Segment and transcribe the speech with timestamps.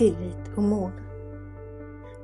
[0.00, 0.92] tillit och mod.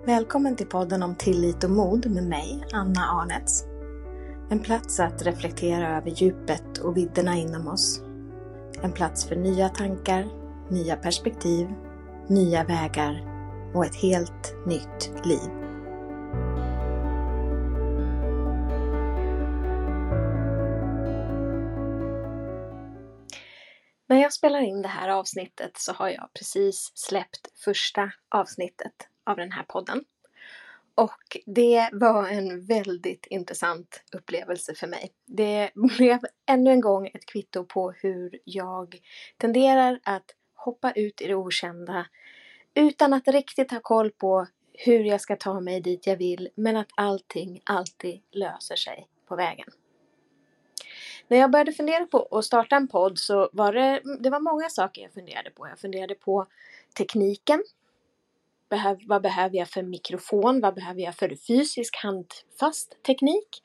[0.07, 3.65] Välkommen till podden om tillit och mod med mig, Anna Arnets.
[4.51, 8.03] En plats att reflektera över djupet och vidderna inom oss.
[8.83, 10.27] En plats för nya tankar,
[10.71, 11.69] nya perspektiv,
[12.29, 13.25] nya vägar
[13.75, 15.66] och ett helt nytt liv.
[24.27, 28.93] Jag spelar in det här avsnittet så har jag precis släppt första avsnittet
[29.25, 30.05] av den här podden.
[30.95, 35.13] Och det var en väldigt intressant upplevelse för mig.
[35.27, 38.99] Det blev ännu en gång ett kvitto på hur jag
[39.39, 42.07] tenderar att hoppa ut i det okända
[42.75, 46.77] utan att riktigt ha koll på hur jag ska ta mig dit jag vill, men
[46.77, 49.69] att allting alltid löser sig på vägen.
[51.29, 54.69] När jag började fundera på att starta en podd så var det, det var många
[54.69, 55.69] saker jag funderade på.
[55.69, 56.47] Jag funderade på
[56.97, 57.65] tekniken.
[58.69, 60.61] Behöv, vad behöver jag för mikrofon?
[60.61, 63.63] Vad behöver jag för fysisk handfast teknik?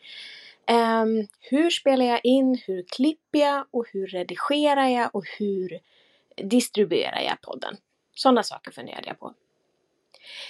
[0.71, 2.61] Um, hur spelar jag in?
[2.65, 3.65] Hur klipper jag?
[3.71, 5.15] Och hur redigerar jag?
[5.15, 5.79] Och hur
[6.35, 7.77] distribuerar jag podden?
[8.15, 9.33] Sådana saker funderade jag på.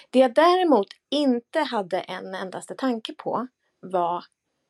[0.09, 3.47] Det jag däremot inte hade en endaste tanke på
[3.79, 4.25] var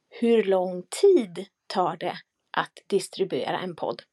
[0.09, 2.17] hur lång tid tar det
[2.51, 4.03] att distribuera en podd.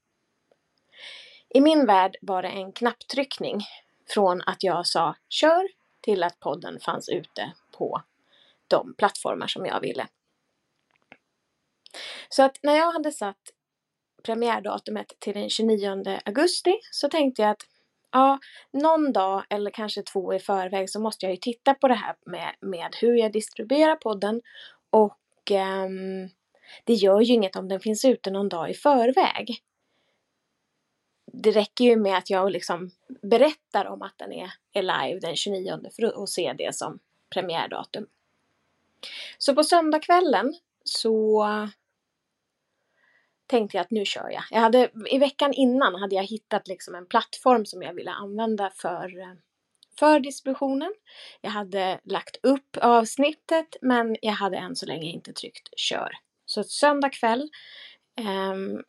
[1.49, 3.61] I min värld var det en knapptryckning
[4.15, 5.69] från att jag sa kör
[6.01, 8.03] till att podden fanns ute på
[8.69, 10.07] de plattformar som jag ville.
[12.29, 13.53] Så att när jag hade satt
[14.23, 17.67] premiärdatumet till den 29 augusti så tänkte jag att
[18.13, 18.39] ja,
[18.73, 22.17] någon dag eller kanske två i förväg så måste jag ju titta på det här
[22.27, 24.43] med, med hur jag distribuerar podden
[24.91, 26.31] och um,
[26.85, 29.63] det gör ju inget om den finns ute någon dag i förväg.
[31.33, 32.91] Det räcker ju med att jag liksom
[33.23, 36.99] berättar om att den är, är live den 29 för att se det som
[37.31, 38.07] premiärdatum.
[39.39, 41.47] Så på söndagskvällen så
[43.47, 44.43] tänkte jag att nu kör jag.
[44.51, 48.71] jag hade, I veckan innan hade jag hittat liksom en plattform som jag ville använda
[48.71, 49.37] för,
[49.99, 50.95] för distributionen.
[51.41, 56.13] Jag hade lagt upp avsnittet men jag hade än så länge inte tryckt kör.
[56.49, 57.51] Så söndag kväll,
[58.21, 58.83] eh,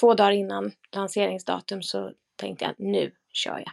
[0.00, 3.72] två dagar innan lanseringsdatum så tänkte jag att nu kör jag.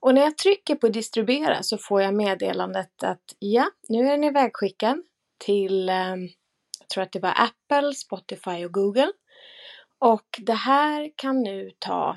[0.00, 4.24] Och när jag trycker på distribuera så får jag meddelandet att ja, nu är den
[4.24, 5.02] ivägskickad
[5.38, 6.16] till, eh,
[6.80, 9.12] jag tror att det var Apple, Spotify och Google.
[9.98, 12.16] Och det här kan nu ta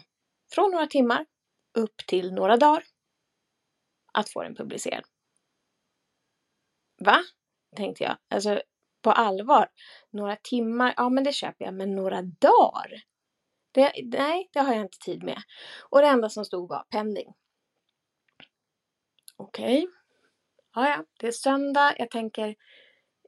[0.53, 1.25] från några timmar
[1.77, 2.83] upp till några dagar
[4.13, 5.03] att få den publicerad.
[7.05, 7.23] Va?
[7.75, 8.17] Tänkte jag.
[8.29, 8.61] Alltså,
[9.09, 9.67] på allvar.
[10.11, 13.03] Några timmar, ja men det köper jag, men några dagar?
[13.71, 15.37] Det, nej, det har jag inte tid med.
[15.89, 17.33] Och det enda som stod var pending.
[19.37, 19.77] Okej.
[19.77, 19.87] Okay.
[20.75, 21.95] Ja, ja, det är söndag.
[21.97, 22.55] Jag tänker,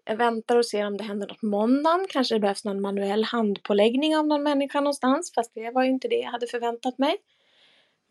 [0.05, 2.05] jag väntar och ser om det händer något måndagen.
[2.09, 5.31] Kanske det behövs någon manuell handpåläggning av någon människa någonstans.
[5.35, 7.17] Fast det var ju inte det jag hade förväntat mig.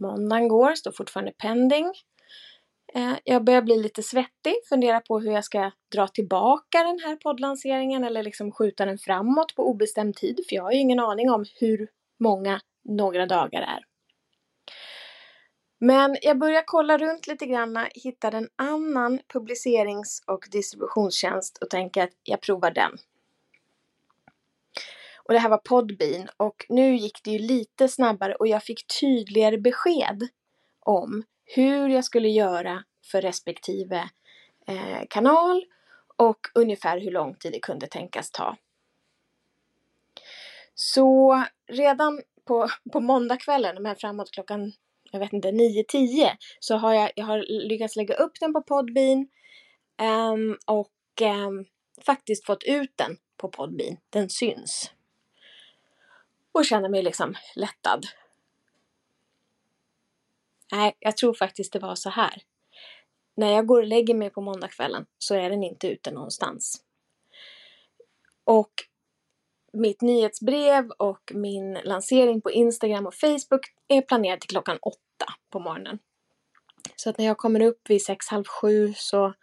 [0.00, 1.92] Måndagen går, står fortfarande pending.
[2.94, 7.16] Eh, jag börjar bli lite svettig, fundera på hur jag ska dra tillbaka den här
[7.16, 11.30] poddlanseringen eller liksom skjuta den framåt på obestämd tid, för jag har ju ingen aning
[11.30, 13.84] om hur många några dagar är.
[15.78, 22.02] Men jag börjar kolla runt lite grann, hittar en annan publicerings och distributionstjänst och tänker
[22.02, 22.92] att jag provar den.
[25.24, 29.00] Och det här var Podbean och nu gick det ju lite snabbare och jag fick
[29.00, 30.28] tydligare besked
[30.80, 31.22] om
[31.54, 34.10] hur jag skulle göra för respektive
[34.66, 35.64] eh, kanal
[36.16, 38.56] och ungefär hur lång tid det kunde tänkas ta.
[40.74, 44.72] Så redan på, på måndagskvällen, men framåt klockan
[45.10, 46.30] jag vet inte, 9-10
[46.60, 49.28] så har jag, jag har lyckats lägga upp den på Podbean
[50.32, 51.66] um, och um,
[52.06, 53.96] faktiskt fått ut den på Podbean.
[54.10, 54.90] Den syns.
[56.52, 58.06] Och känner mig liksom lättad
[60.72, 62.42] Nej, jag tror faktiskt det var så här.
[63.36, 66.82] När jag går och lägger mig på måndagskvällen så är den inte ute någonstans.
[68.44, 68.72] Och
[69.72, 75.60] mitt nyhetsbrev och min lansering på Instagram och Facebook är planerad till klockan åtta på
[75.60, 75.98] morgonen.
[76.96, 79.34] Så att när jag kommer upp vid sex, halv sju så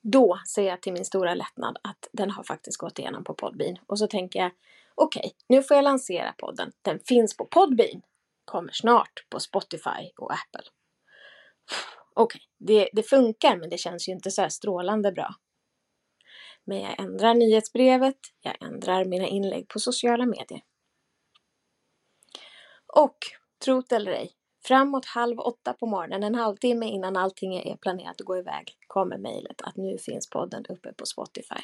[0.00, 3.76] då ser jag till min stora lättnad att den har faktiskt gått igenom på Podbean.
[3.86, 4.50] Och så tänker jag,
[4.94, 6.72] okej, okay, nu får jag lansera podden.
[6.82, 8.02] Den finns på Podbean
[8.44, 10.70] kommer snart på Spotify och Apple.
[12.14, 15.34] Okej, okay, det, det funkar men det känns ju inte så här strålande bra.
[16.64, 20.62] Men jag ändrar nyhetsbrevet, jag ändrar mina inlägg på sociala medier.
[22.86, 23.16] Och,
[23.64, 24.32] trot eller ej,
[24.64, 29.18] Framåt halv åtta på morgonen, en halvtimme innan allting är planerat att gå iväg, kommer
[29.18, 31.62] mejlet att nu finns podden uppe på Spotify.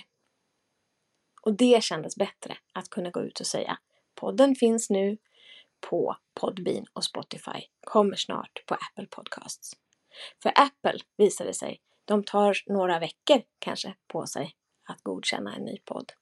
[1.43, 3.79] Och det kändes bättre att kunna gå ut och säga
[4.15, 5.17] podden finns nu
[5.81, 9.73] på Podbean och Spotify, kommer snart på Apple Podcasts.
[10.43, 14.55] För Apple visade sig, de tar några veckor kanske på sig
[14.89, 16.13] att godkänna en ny podd.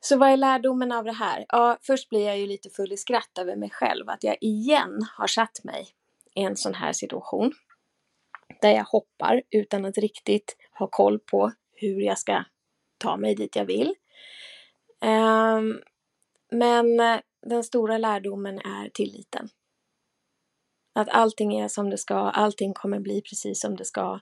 [0.00, 1.44] Så vad är lärdomen av det här?
[1.48, 5.06] Ja, först blir jag ju lite full i skratt över mig själv, att jag igen
[5.16, 5.88] har satt mig
[6.34, 7.52] i en sån här situation.
[8.60, 12.44] Där jag hoppar utan att riktigt ha koll på hur jag ska
[12.98, 13.94] ta mig dit jag vill.
[15.00, 15.82] Um,
[16.54, 19.48] men eh, den stora lärdomen är tilliten.
[20.92, 24.20] Att allting är som det ska, allting kommer bli precis som det ska.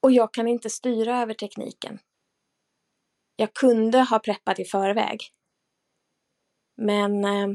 [0.00, 1.98] Och jag kan inte styra över tekniken.
[3.36, 5.20] Jag kunde ha preppat i förväg.
[6.76, 7.48] Men eh,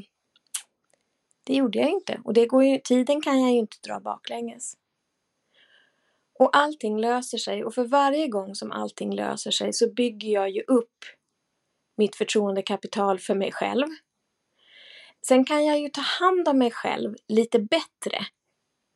[1.43, 2.21] det gjorde jag inte.
[2.23, 4.77] Och det går ju, tiden kan jag ju inte dra baklänges.
[6.39, 10.49] Och allting löser sig och för varje gång som allting löser sig så bygger jag
[10.49, 11.05] ju upp
[11.97, 13.87] mitt förtroendekapital för mig själv.
[15.27, 18.25] Sen kan jag ju ta hand om mig själv lite bättre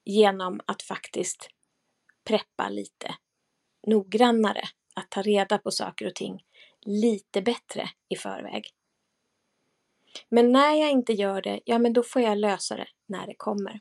[0.05, 1.49] genom att faktiskt
[2.27, 3.15] preppa lite
[3.87, 4.63] noggrannare,
[4.95, 6.43] att ta reda på saker och ting
[6.85, 8.63] lite bättre i förväg.
[10.29, 13.35] Men när jag inte gör det, ja men då får jag lösa det när det
[13.37, 13.79] kommer.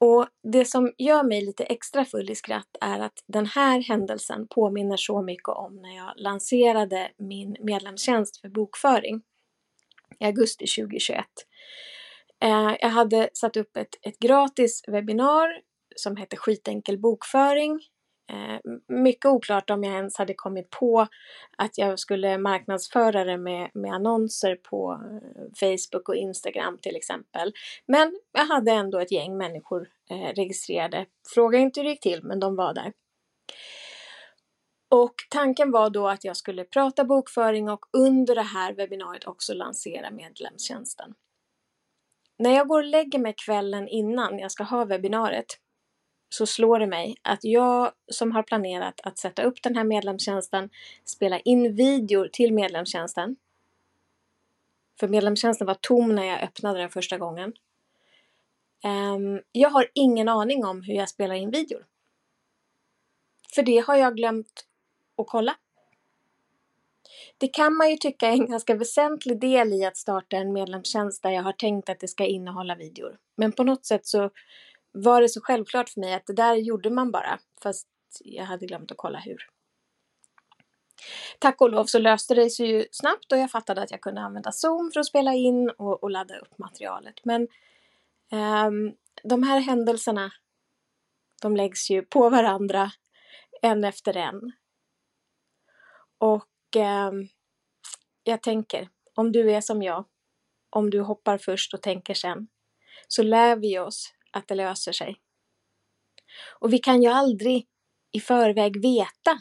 [0.00, 4.48] Och det som gör mig lite extra full i skratt är att den här händelsen
[4.48, 9.22] påminner så mycket om när jag lanserade min medlemstjänst för bokföring
[10.20, 11.24] i augusti 2021.
[12.42, 15.60] Eh, jag hade satt upp ett, ett gratis webbinar
[15.96, 17.80] som hette Skitenkel bokföring
[18.30, 18.58] Eh,
[18.88, 21.06] mycket oklart om jag ens hade kommit på
[21.58, 27.52] att jag skulle marknadsföra det med, med annonser på eh, Facebook och Instagram till exempel.
[27.86, 31.06] Men jag hade ändå ett gäng människor eh, registrerade.
[31.34, 32.92] Fråga inte hur det gick till, men de var där.
[34.90, 39.54] Och tanken var då att jag skulle prata bokföring och under det här webbinariet också
[39.54, 41.14] lansera medlemstjänsten.
[42.38, 45.46] När jag går och lägger mig kvällen innan jag ska ha webbinariet
[46.28, 50.70] så slår det mig att jag som har planerat att sätta upp den här medlemstjänsten,
[51.04, 53.36] spela in videor till medlemstjänsten.
[55.00, 57.52] För medlemstjänsten var tom när jag öppnade den första gången.
[58.84, 61.86] Ehm, jag har ingen aning om hur jag spelar in videor.
[63.54, 64.66] För det har jag glömt
[65.16, 65.56] att kolla.
[67.38, 71.22] Det kan man ju tycka är en ganska väsentlig del i att starta en medlemstjänst
[71.22, 73.18] där jag har tänkt att det ska innehålla videor.
[73.36, 74.30] Men på något sätt så
[74.92, 77.88] var det så självklart för mig att det där gjorde man bara, fast
[78.24, 79.48] jag hade glömt att kolla hur.
[81.38, 84.20] Tack och lov så löste det sig ju snabbt och jag fattade att jag kunde
[84.20, 87.24] använda Zoom för att spela in och, och ladda upp materialet.
[87.24, 87.48] Men
[88.32, 90.30] um, de här händelserna,
[91.42, 92.90] de läggs ju på varandra
[93.62, 94.52] en efter en.
[96.18, 97.28] Och um,
[98.22, 100.04] jag tänker, om du är som jag,
[100.70, 102.48] om du hoppar först och tänker sen,
[103.08, 105.20] så lär vi oss att det löser sig.
[106.60, 107.66] Och vi kan ju aldrig
[108.12, 109.40] i förväg veta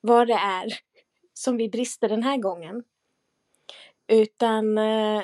[0.00, 0.66] vad det är
[1.34, 2.84] som vi brister den här gången.
[4.06, 5.22] Utan eh,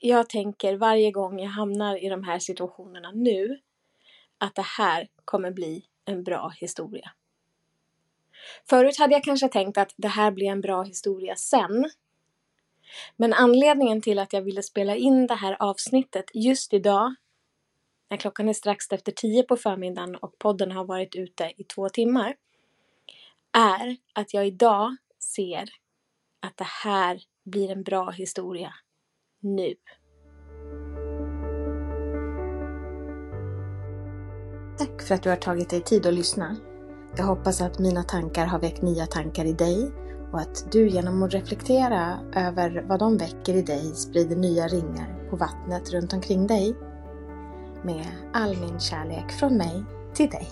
[0.00, 3.60] jag tänker varje gång jag hamnar i de här situationerna nu
[4.38, 7.12] att det här kommer bli en bra historia.
[8.68, 11.90] Förut hade jag kanske tänkt att det här blir en bra historia sen.
[13.16, 17.14] Men anledningen till att jag ville spela in det här avsnittet just idag,
[18.10, 21.88] när klockan är strax efter tio på förmiddagen och podden har varit ute i två
[21.88, 22.34] timmar,
[23.52, 25.68] är att jag idag ser
[26.40, 28.74] att det här blir en bra historia
[29.40, 29.74] nu.
[34.78, 36.56] Tack för att du har tagit dig tid att lyssna.
[37.16, 39.92] Jag hoppas att mina tankar har väckt nya tankar i dig
[40.32, 45.28] och att du genom att reflektera över vad de väcker i dig sprider nya ringar
[45.30, 46.74] på vattnet runt omkring dig.
[47.82, 49.84] Med all min kärlek från mig
[50.14, 50.48] till dig.